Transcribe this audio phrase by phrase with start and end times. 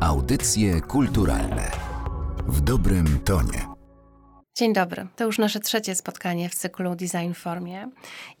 [0.00, 1.70] Audycje kulturalne
[2.46, 3.66] w dobrym tonie.
[4.56, 5.06] Dzień dobry.
[5.16, 7.88] To już nasze trzecie spotkanie w cyklu Design Formie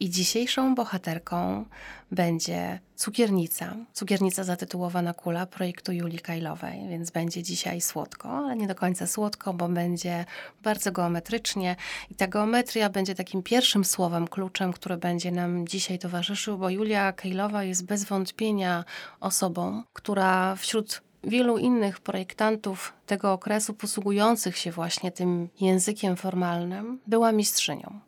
[0.00, 1.64] i dzisiejszą bohaterką
[2.12, 3.76] będzie cukiernica.
[3.92, 9.54] Cukiernica zatytułowana Kula projektu Julii Kajlowej, więc będzie dzisiaj słodko, ale nie do końca słodko,
[9.54, 10.24] bo będzie
[10.62, 11.76] bardzo geometrycznie
[12.10, 17.12] i ta geometria będzie takim pierwszym słowem, kluczem, który będzie nam dzisiaj towarzyszył, bo Julia
[17.12, 18.84] Kajlowa jest bez wątpienia
[19.20, 27.32] osobą, która wśród wielu innych projektantów tego okresu, posługujących się właśnie tym językiem formalnym, była
[27.32, 28.00] mistrzynią.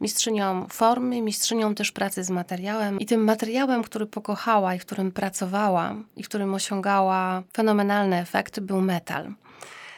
[0.00, 5.12] Mistrzynią formy, mistrzynią też pracy z materiałem i tym materiałem, który pokochała i w którym
[5.12, 9.34] pracowała i w którym osiągała fenomenalne efekty, był metal.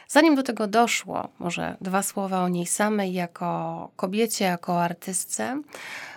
[0.07, 5.61] Zanim do tego doszło, może dwa słowa o niej samej jako kobiecie, jako artystce.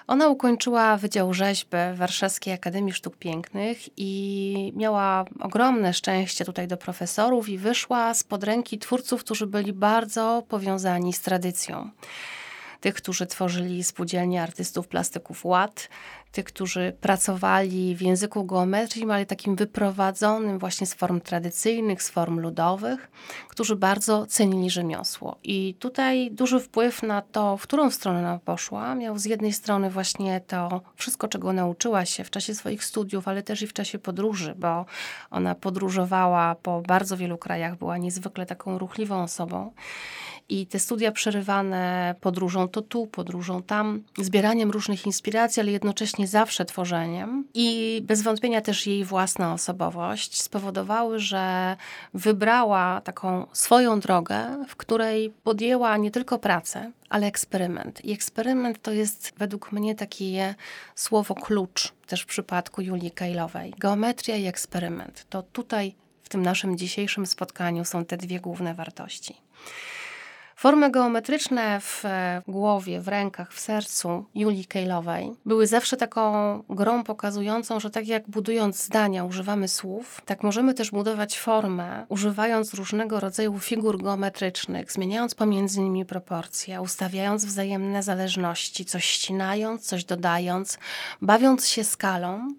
[0.06, 7.48] Ona ukończyła Wydział Rzeźby Warszawskiej Akademii Sztuk Pięknych i miała ogromne szczęście tutaj do profesorów
[7.48, 11.90] i wyszła spod ręki twórców, którzy byli bardzo powiązani z tradycją
[12.86, 15.88] tych, którzy tworzyli spółdzielnie artystów plastyków ład,
[16.32, 22.40] tych, którzy pracowali w języku geometrii, ale takim wyprowadzonym właśnie z form tradycyjnych, z form
[22.40, 23.10] ludowych,
[23.48, 25.38] którzy bardzo cenili rzemiosło.
[25.44, 29.90] I tutaj duży wpływ na to, w którą stronę ona poszła, miał z jednej strony
[29.90, 33.98] właśnie to wszystko, czego nauczyła się w czasie swoich studiów, ale też i w czasie
[33.98, 34.84] podróży, bo
[35.30, 39.72] ona podróżowała po bardzo wielu krajach, była niezwykle taką ruchliwą osobą.
[40.48, 46.64] I te studia przerywane podróżą to tu, podróżą tam, zbieraniem różnych inspiracji, ale jednocześnie zawsze
[46.64, 47.44] tworzeniem.
[47.54, 51.76] I bez wątpienia też jej własna osobowość spowodowały, że
[52.14, 58.04] wybrała taką swoją drogę, w której podjęła nie tylko pracę, ale eksperyment.
[58.04, 60.54] I eksperyment to jest według mnie takie
[60.94, 63.74] słowo klucz też w przypadku Julii Kejlowej.
[63.78, 65.26] Geometria i eksperyment.
[65.30, 69.36] To tutaj w tym naszym dzisiejszym spotkaniu są te dwie główne wartości.
[70.58, 72.04] Formy geometryczne w
[72.48, 78.28] głowie, w rękach, w sercu Julii Kejlowej były zawsze taką grą pokazującą, że tak jak
[78.28, 85.34] budując zdania używamy słów, tak możemy też budować formę, używając różnego rodzaju figur geometrycznych, zmieniając
[85.34, 90.78] pomiędzy nimi proporcje, ustawiając wzajemne zależności, coś ścinając, coś dodając,
[91.22, 92.54] bawiąc się skalą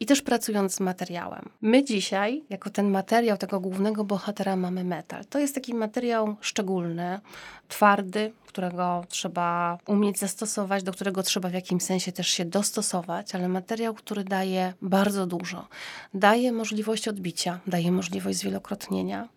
[0.00, 1.48] i też pracując z materiałem.
[1.60, 5.24] My dzisiaj, jako ten materiał tego głównego bohatera, mamy metal.
[5.24, 7.20] To jest taki materiał szczególny,
[7.68, 13.48] twardy, którego trzeba umieć zastosować, do którego trzeba w jakimś sensie też się dostosować, ale
[13.48, 15.68] materiał, który daje bardzo dużo.
[16.14, 19.28] Daje możliwość odbicia, daje możliwość zwielokrotnienia,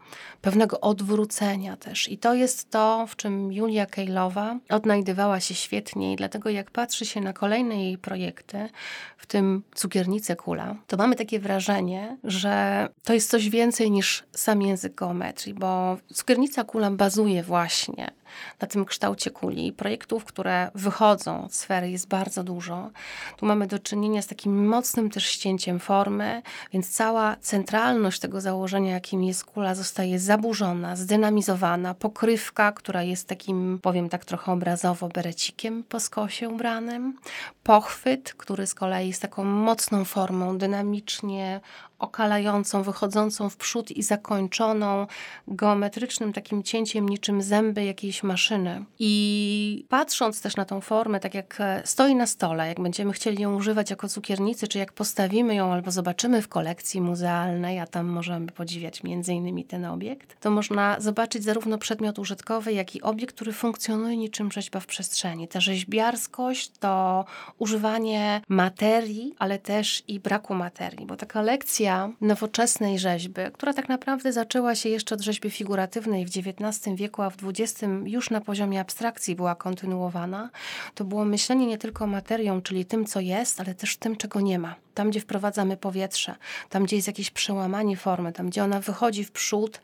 [0.42, 2.10] pewnego odwrócenia też.
[2.10, 7.06] I to jest to, w czym Julia Kejlowa odnajdywała się świetnie i dlatego jak patrzy
[7.06, 8.70] się na kolejne jej projekty,
[9.18, 14.62] w tym Cukiernice Kula, to mamy takie wrażenie, że to jest coś więcej niż sam
[14.62, 18.17] język geometrii, bo Cukiernica Kula bazuje właśnie
[18.62, 19.74] na tym kształcie kuli.
[19.74, 22.90] Projektów, które wychodzą z sfery jest bardzo dużo.
[23.38, 26.42] Tu mamy do czynienia z takim mocnym też ścięciem formy,
[26.74, 31.94] więc cała centralność tego założenia, jakim jest kula, zostaje zaburzona, zdynamizowana.
[31.94, 37.18] Pokrywka, która jest takim, powiem tak trochę obrazowo, berecikiem po skosie ubranym.
[37.64, 41.62] Pochwyt, który z kolei jest taką mocną formą, dynamicznie
[42.00, 45.08] okalającą, wychodzącą w przód i zakończoną
[45.48, 48.86] geometrycznym takim cięciem niczym zęby jakiejś maszyny.
[49.00, 53.42] I patrząc też na tą formę, tak jak e, stoi na stole, jak będziemy chcieli
[53.42, 58.06] ją używać jako cukiernicy, czy jak postawimy ją albo zobaczymy w kolekcji muzealnej, a tam
[58.06, 63.36] możemy podziwiać między innymi ten obiekt, to można zobaczyć zarówno przedmiot użytkowy, jak i obiekt,
[63.36, 65.48] który funkcjonuje niczym rzeźba w przestrzeni.
[65.48, 67.26] Ta rzeźbiarskość to
[67.58, 71.87] używanie materii, ale też i braku materii, bo taka lekcja
[72.22, 77.30] nowoczesnej rzeźby, która tak naprawdę zaczęła się jeszcze od rzeźby figuratywnej w XIX wieku, a
[77.30, 80.50] w XX już na poziomie abstrakcji była kontynuowana,
[80.96, 84.60] to było myślenie nie tylko materią, czyli tym, co jest, ale też tym, czego nie
[84.60, 86.36] ma tam gdzie wprowadzamy powietrze,
[86.70, 89.82] tam gdzie jest jakieś przełamanie formy, tam gdzie ona wychodzi w przód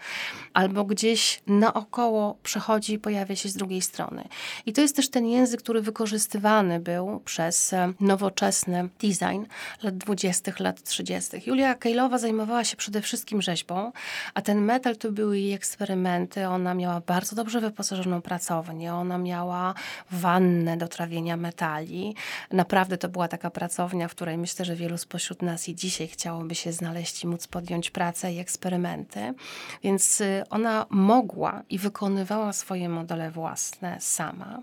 [0.53, 4.23] albo gdzieś naokoło przechodzi i pojawia się z drugiej strony.
[4.65, 9.43] I to jest też ten język, który wykorzystywany był przez e, nowoczesny design
[9.83, 11.41] lat 20., lat 30.
[11.45, 13.91] Julia Kejlowa zajmowała się przede wszystkim rzeźbą,
[14.33, 16.47] a ten metal to były jej eksperymenty.
[16.47, 19.73] Ona miała bardzo dobrze wyposażoną pracownię, ona miała
[20.11, 22.15] wannę do trawienia metali.
[22.51, 26.55] Naprawdę to była taka pracownia, w której myślę, że wielu spośród nas i dzisiaj chciałoby
[26.55, 29.33] się znaleźć i móc podjąć pracę i eksperymenty.
[29.83, 34.59] Więc y, ona mogła i wykonywała swoje modele własne sama.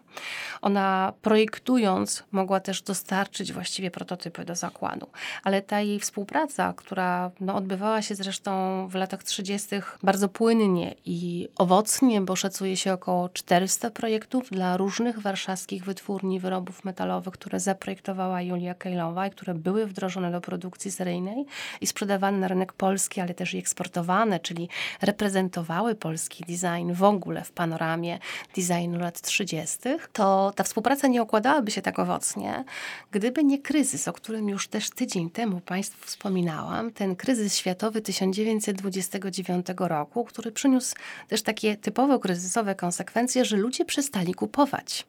[0.62, 5.06] Ona projektując mogła też dostarczyć właściwie prototypy do zakładu.
[5.44, 8.50] Ale ta jej współpraca, która no, odbywała się zresztą
[8.88, 9.69] w latach 30.
[10.02, 16.84] bardzo płynnie i owocnie, bo szacuje się około 400 projektów dla różnych warszawskich wytwórni wyrobów
[16.84, 21.46] metalowych, które zaprojektowała Julia Kejlowa i które były wdrożone do produkcji seryjnej
[21.81, 24.69] i sprzedawane na rynek polski, ale też i eksportowane, czyli
[25.02, 28.19] reprezentowały polski design w ogóle w panoramie
[28.56, 29.78] designu lat 30.,
[30.12, 32.64] to ta współpraca nie układałaby się tak owocnie,
[33.11, 39.66] gdyby nie kryzys, o którym już też tydzień temu Państwu wspominałam, ten kryzys światowy 1929
[39.78, 40.94] roku, który przyniósł
[41.28, 45.06] też takie typowo kryzysowe konsekwencje, że ludzie przestali kupować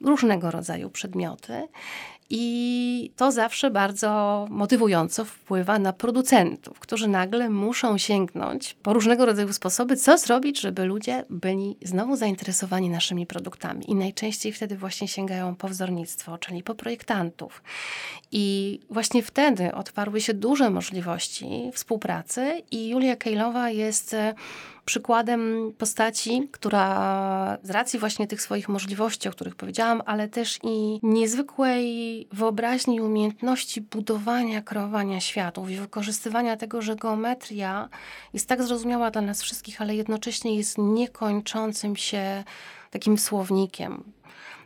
[0.00, 1.68] różnego rodzaju przedmioty.
[2.30, 9.52] I to zawsze bardzo motywująco wpływa na producentów, którzy nagle muszą sięgnąć po różnego rodzaju
[9.52, 13.90] sposoby, co zrobić, żeby ludzie byli znowu zainteresowani naszymi produktami.
[13.90, 17.62] I najczęściej wtedy właśnie sięgają po wzornictwo, czyli po projektantów.
[18.32, 24.16] I właśnie wtedy otwarły się duże możliwości współpracy, i Julia Kejlowa jest
[24.86, 31.00] przykładem postaci, która z racji właśnie tych swoich możliwości, o których powiedziałam, ale też i
[31.02, 37.88] niezwykłej wyobraźni i umiejętności budowania, kreowania światów i wykorzystywania tego, że geometria
[38.32, 42.44] jest tak zrozumiała dla nas wszystkich, ale jednocześnie jest niekończącym się
[42.90, 44.04] takim słownikiem,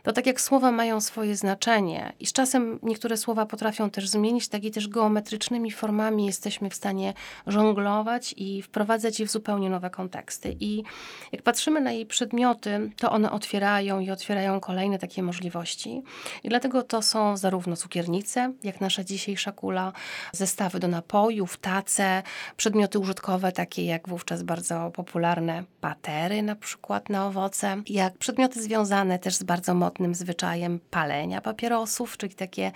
[0.03, 4.47] to tak jak słowa mają swoje znaczenie i z czasem niektóre słowa potrafią też zmienić,
[4.47, 7.13] tak i też geometrycznymi formami jesteśmy w stanie
[7.47, 10.55] żonglować i wprowadzać je w zupełnie nowe konteksty.
[10.59, 10.83] I
[11.31, 16.01] jak patrzymy na jej przedmioty, to one otwierają i otwierają kolejne takie możliwości.
[16.43, 19.93] I dlatego to są zarówno cukiernice, jak nasza dzisiejsza kula,
[20.31, 22.23] zestawy do napojów, tace,
[22.57, 29.19] przedmioty użytkowe, takie jak wówczas bardzo popularne patery, na przykład na owoce, jak przedmioty związane
[29.19, 32.71] też z bardzo mocnym istotnym zwyczajem palenia papierosów, czyli takie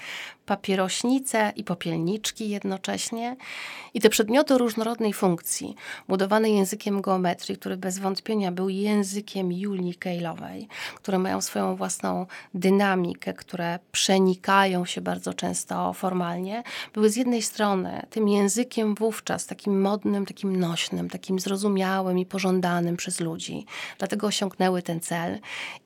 [0.45, 3.35] papierośnice i popielniczki jednocześnie.
[3.93, 5.75] I te przedmioty różnorodnej funkcji,
[6.07, 13.33] budowane językiem geometrii, który bez wątpienia był językiem Julii Kejlowej, które mają swoją własną dynamikę,
[13.33, 16.63] które przenikają się bardzo często formalnie,
[16.93, 22.97] były z jednej strony tym językiem wówczas takim modnym, takim nośnym, takim zrozumiałym i pożądanym
[22.97, 23.65] przez ludzi.
[23.97, 25.39] Dlatego osiągnęły ten cel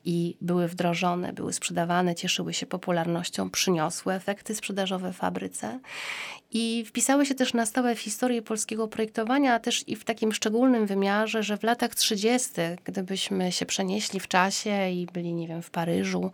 [0.04, 5.78] i były wdrożone były sprzedawane, cieszyły się popularnością, przyniosły efekty sprzedażowe fabryce
[6.52, 10.32] i wpisały się też na stałe w historię polskiego projektowania, a też i w takim
[10.32, 12.50] szczególnym wymiarze, że w latach 30.,
[12.84, 16.30] gdybyśmy się przenieśli w czasie i byli, nie wiem, w Paryżu,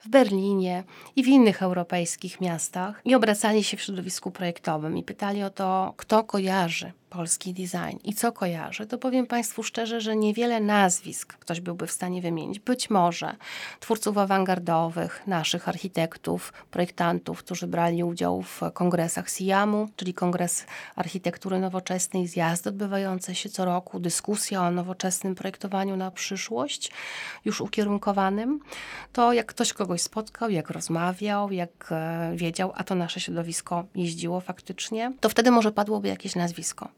[0.00, 0.84] w Berlinie
[1.16, 5.94] i w innych europejskich miastach i obracali się w środowisku projektowym i pytali o to,
[5.96, 11.60] kto kojarzy polski design i co kojarzy, to powiem Państwu szczerze, że niewiele nazwisk ktoś
[11.60, 12.58] byłby w stanie wymienić.
[12.58, 13.36] Być może
[13.80, 20.66] twórców awangardowych, naszych architektów, projektantów, którzy brali udział w kongresach SIAM-u, czyli Kongres
[20.96, 26.90] Architektury Nowoczesnej, zjazd odbywający się co roku, dyskusja o nowoczesnym projektowaniu na przyszłość,
[27.44, 28.60] już ukierunkowanym.
[29.12, 34.40] To jak ktoś kogoś spotkał, jak rozmawiał, jak e, wiedział, a to nasze środowisko jeździło
[34.40, 36.88] faktycznie, to wtedy może padłoby jakieś nazwisko.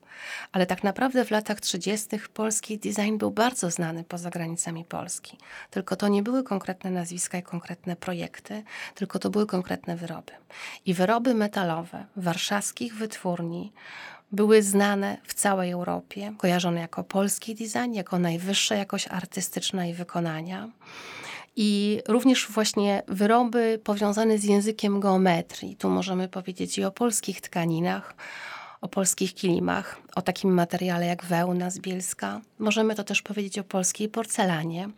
[0.53, 2.09] Ale tak naprawdę w latach 30.
[2.35, 5.39] polski design był bardzo znany poza granicami Polski.
[5.71, 8.62] Tylko to nie były konkretne nazwiska i konkretne projekty,
[8.95, 10.33] tylko to były konkretne wyroby.
[10.87, 13.73] I wyroby metalowe warszawskich wytwórni
[14.33, 20.69] były znane w całej Europie, kojarzone jako polski design, jako najwyższa jakość artystyczna i wykonania.
[21.57, 25.76] I również właśnie wyroby powiązane z językiem geometrii.
[25.76, 28.14] Tu możemy powiedzieć i o polskich tkaninach,
[28.80, 32.40] o polskich kilimach, o takim materiale jak wełna z Bielska.
[32.58, 34.88] Możemy to też powiedzieć o polskiej porcelanie.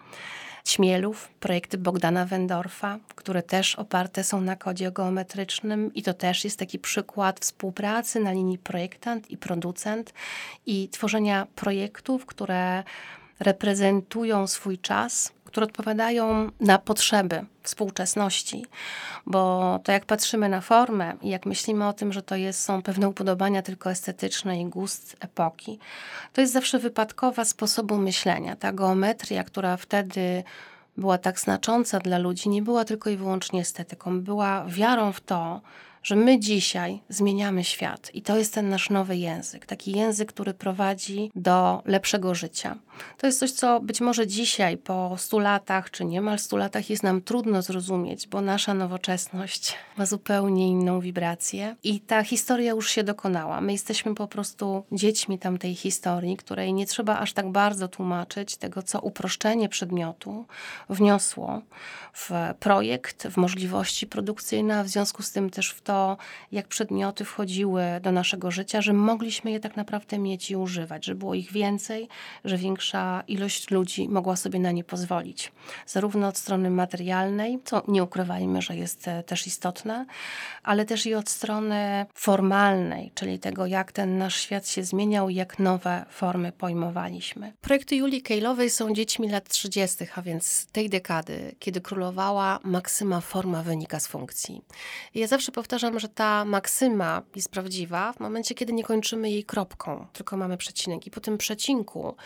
[0.66, 6.58] Ćmielów, projekty Bogdana Wendorfa, które też oparte są na kodzie geometrycznym i to też jest
[6.58, 10.14] taki przykład współpracy na linii projektant i producent
[10.66, 12.82] i tworzenia projektów, które
[13.40, 18.66] reprezentują swój czas, które odpowiadają na potrzeby współczesności,
[19.26, 22.82] bo to jak patrzymy na formę i jak myślimy o tym, że to jest, są
[22.82, 25.78] pewne upodobania tylko estetyczne i gust epoki,
[26.32, 28.56] to jest zawsze wypadkowa sposobu myślenia.
[28.56, 30.44] Ta geometria, która wtedy
[30.96, 35.60] była tak znacząca dla ludzi, nie była tylko i wyłącznie estetyką, była wiarą w to,
[36.02, 40.54] że my dzisiaj zmieniamy świat i to jest ten nasz nowy język, taki język, który
[40.54, 42.76] prowadzi do lepszego życia.
[43.18, 47.02] To jest coś, co być może dzisiaj, po stu latach, czy niemal stu latach, jest
[47.02, 53.04] nam trudno zrozumieć, bo nasza nowoczesność ma zupełnie inną wibrację i ta historia już się
[53.04, 53.60] dokonała.
[53.60, 58.82] My jesteśmy po prostu dziećmi tamtej historii, której nie trzeba aż tak bardzo tłumaczyć tego,
[58.82, 60.46] co uproszczenie przedmiotu
[60.88, 61.62] wniosło
[62.12, 62.30] w
[62.60, 66.16] projekt, w możliwości produkcyjne, a w związku z tym też w to,
[66.52, 71.14] jak przedmioty wchodziły do naszego życia, że mogliśmy je tak naprawdę mieć i używać, że
[71.14, 72.08] było ich więcej,
[72.44, 72.58] że
[72.92, 75.52] większa ilość ludzi mogła sobie na nie pozwolić.
[75.86, 80.06] Zarówno od strony materialnej, co nie ukrywajmy, że jest e, też istotne,
[80.62, 85.34] ale też i od strony formalnej, czyli tego, jak ten nasz świat się zmieniał i
[85.34, 87.52] jak nowe formy pojmowaliśmy.
[87.60, 93.62] Projekty Julii Kejlowej są dziećmi lat 30., a więc tej dekady, kiedy królowała maksyma forma
[93.62, 94.62] wynika z funkcji.
[95.14, 99.44] I ja zawsze powtarzam, że ta maksyma jest prawdziwa w momencie, kiedy nie kończymy jej
[99.44, 101.06] kropką, tylko mamy przecinek.
[101.06, 102.16] I po tym przecinku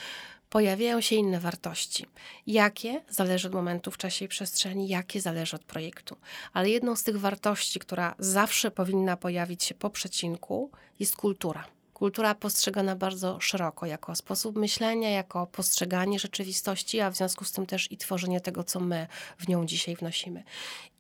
[0.51, 2.07] pojawiają się inne wartości.
[2.47, 3.03] Jakie?
[3.09, 6.17] Zależy od momentu w czasie i przestrzeni, jakie zależy od projektu.
[6.53, 11.76] Ale jedną z tych wartości, która zawsze powinna pojawić się po przecinku, jest kultura.
[11.97, 17.67] Kultura postrzegana bardzo szeroko, jako sposób myślenia, jako postrzeganie rzeczywistości, a w związku z tym
[17.67, 19.07] też i tworzenie tego, co my
[19.39, 20.43] w nią dzisiaj wnosimy.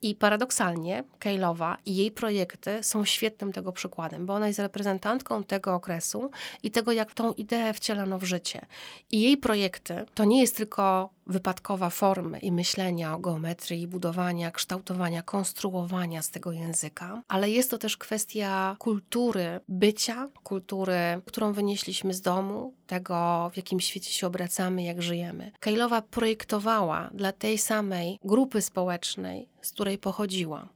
[0.03, 5.75] I paradoksalnie Kejlowa i jej projekty są świetnym tego przykładem, bo ona jest reprezentantką tego
[5.75, 6.31] okresu
[6.63, 8.67] i tego, jak tą ideę wcielano w życie.
[9.11, 15.23] I jej projekty to nie jest tylko wypadkowa formy i myślenia o geometrii, budowania, kształtowania,
[15.23, 22.21] konstruowania z tego języka, ale jest to też kwestia kultury bycia, kultury, którą wynieśliśmy z
[22.21, 25.53] domu, tego, w jakim świecie się obracamy, jak żyjemy.
[25.61, 30.69] Kejlowa projektowała dla tej samej grupy społecznej, z której pochodziła.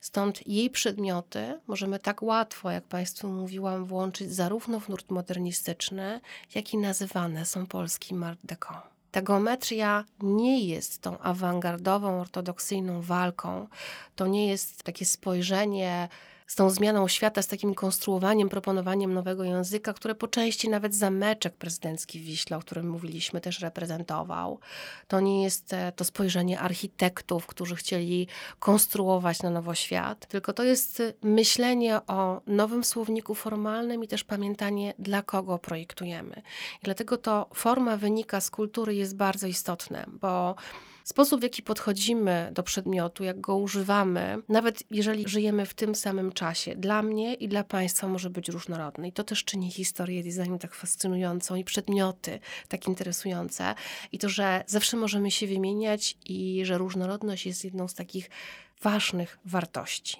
[0.00, 6.20] Stąd jej przedmioty możemy tak łatwo, jak Państwu mówiłam, włączyć zarówno w nurt modernistyczny,
[6.54, 8.92] jak i nazywane są polskim art deco.
[9.12, 13.68] Ta geometria nie jest tą awangardową, ortodoksyjną walką.
[14.16, 16.08] To nie jest takie spojrzenie
[16.52, 21.54] z tą zmianą świata, z takim konstruowaniem, proponowaniem nowego języka, które po części nawet zameczek
[21.54, 24.58] prezydencki w Wiśle, o którym mówiliśmy, też reprezentował.
[25.08, 28.26] To nie jest e, to spojrzenie architektów, którzy chcieli
[28.58, 34.24] konstruować na nowo świat, tylko to jest e, myślenie o nowym słowniku formalnym i też
[34.24, 36.42] pamiętanie, dla kogo projektujemy.
[36.82, 40.54] I dlatego to forma wynika z kultury jest bardzo istotne, bo
[41.04, 46.32] Sposób, w jaki podchodzimy do przedmiotu, jak go używamy, nawet jeżeli żyjemy w tym samym
[46.32, 49.08] czasie, dla mnie i dla Państwa może być różnorodny.
[49.08, 53.74] I to też czyni historię designu tak fascynującą i przedmioty tak interesujące.
[54.12, 58.30] I to, że zawsze możemy się wymieniać i że różnorodność jest jedną z takich
[58.82, 60.16] ważnych wartości.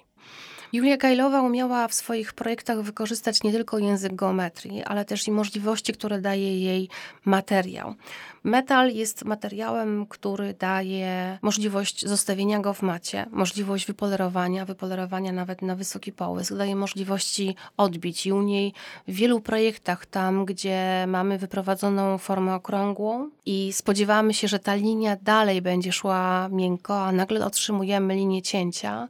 [0.73, 5.93] Julia Gajlowa umiała w swoich projektach wykorzystać nie tylko język geometrii, ale też i możliwości,
[5.93, 6.89] które daje jej
[7.25, 7.95] materiał.
[8.43, 15.75] Metal jest materiałem, który daje możliwość zostawienia go w macie, możliwość wypolerowania, wypolerowania nawet na
[15.75, 18.73] wysoki połysk, daje możliwości odbić i u niej
[19.07, 25.17] w wielu projektach, tam gdzie mamy wyprowadzoną formę okrągłą i spodziewamy się, że ta linia
[25.21, 29.07] dalej będzie szła miękko, a nagle otrzymujemy linię cięcia,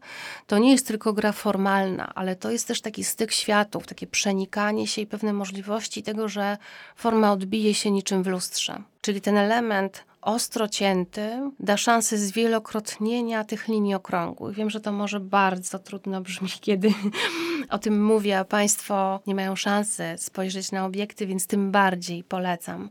[0.47, 4.87] to nie jest tylko gra formalna, ale to jest też taki styk światów, takie przenikanie
[4.87, 6.57] się i pewne możliwości tego, że
[6.95, 8.81] forma odbije się niczym w lustrze.
[9.01, 14.55] Czyli ten element ostro cięty da szansę zwielokrotnienia tych linii okrągłych.
[14.55, 16.93] Wiem, że to może bardzo trudno brzmi, kiedy
[17.69, 22.89] o tym mówię, a Państwo nie mają szansy spojrzeć na obiekty, więc tym bardziej polecam,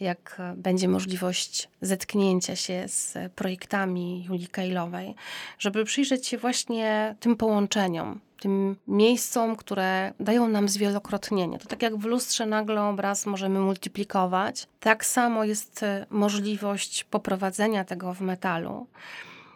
[0.00, 5.14] jak będzie możliwość zetknięcia się z projektami Julii Kejlowej,
[5.58, 11.58] żeby przyjrzeć się właśnie tym połączeniom tym miejscom, które dają nam zwielokrotnienie.
[11.58, 17.84] To tak jak w lustrze nagle obraz możemy multiplikować, tak samo jest e, możliwość poprowadzenia
[17.84, 18.86] tego w metalu.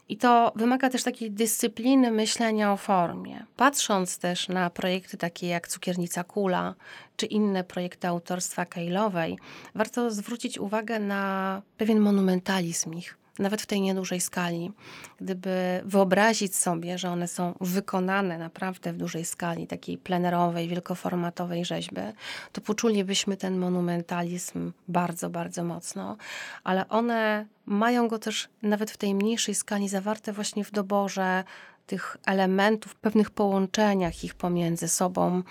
[0.09, 3.47] I to wymaga też takiej dyscypliny myślenia o formie.
[3.57, 6.75] Patrząc też na projekty takie jak Cukiernica Kula,
[7.17, 9.39] czy inne projekty autorstwa Kejlowej,
[9.75, 14.73] warto zwrócić uwagę na pewien monumentalizm ich nawet w tej niedużej skali,
[15.21, 22.01] gdyby wyobrazić sobie, że one są wykonane naprawdę w dużej skali, takiej plenerowej, wielkoformatowej rzeźby,
[22.53, 26.17] to poczulibyśmy ten monumentalizm bardzo, bardzo mocno,
[26.65, 31.45] ale one mają go też nawet w tej mniejszej skali zawarte właśnie w doborze
[31.87, 35.43] tych elementów, pewnych połączeniach ich pomiędzy sobą.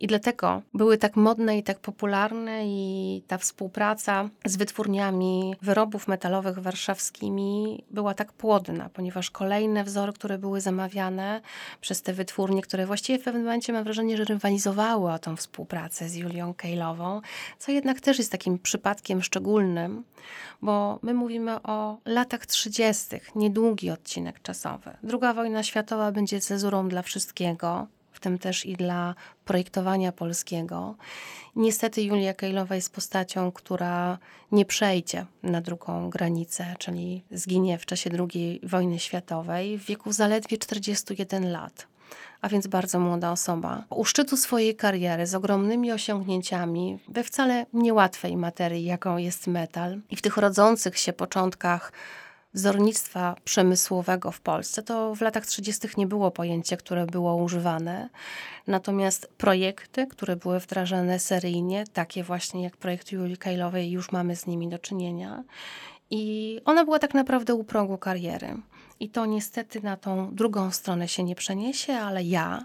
[0.00, 6.58] I dlatego były tak modne i tak popularne, i ta współpraca z wytwórniami wyrobów metalowych
[6.58, 11.40] warszawskimi była tak płodna, ponieważ kolejne wzory, które były zamawiane
[11.80, 16.08] przez te wytwórnie, które właściwie w pewnym momencie mam wrażenie, że rywalizowały o tą współpracę
[16.08, 17.20] z Julią Kejlową,
[17.58, 20.04] co jednak też jest takim przypadkiem szczególnym,
[20.62, 24.90] bo my mówimy o latach 30., niedługi odcinek czasowy.
[25.02, 25.81] Druga wojna światowa
[26.12, 30.94] będzie cezurą dla wszystkiego, w tym też i dla projektowania polskiego.
[31.56, 34.18] Niestety Julia Kejlowa jest postacią, która
[34.52, 40.58] nie przejdzie na drugą granicę, czyli zginie w czasie II wojny światowej w wieku zaledwie
[40.58, 41.92] 41 lat
[42.42, 43.84] a więc bardzo młoda osoba.
[43.90, 50.16] U szczytu swojej kariery z ogromnymi osiągnięciami we wcale niełatwej materii, jaką jest metal, i
[50.16, 51.92] w tych rodzących się początkach
[52.54, 55.88] wzornictwa przemysłowego w Polsce, to w latach 30.
[55.96, 58.08] nie było pojęcia, które było używane.
[58.66, 64.46] Natomiast projekty, które były wdrażane seryjnie, takie właśnie jak projekt Julii Kajlowej, już mamy z
[64.46, 65.44] nimi do czynienia.
[66.10, 68.56] I ona była tak naprawdę u progu kariery.
[69.00, 72.64] I to niestety na tą drugą stronę się nie przeniesie, ale ja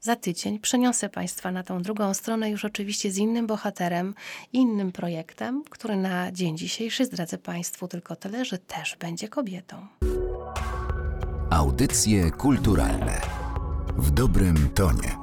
[0.00, 4.14] za tydzień przeniosę Państwa na tą drugą stronę, już oczywiście z innym bohaterem,
[4.52, 9.86] innym projektem, który na dzień dzisiejszy zdradzę Państwu tylko tyle, że też będzie kobietą.
[11.50, 13.20] Audycje kulturalne
[13.96, 15.19] w dobrym tonie.